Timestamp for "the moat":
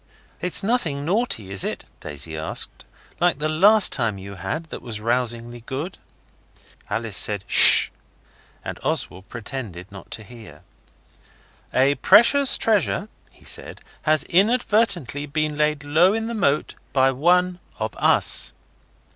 16.25-16.73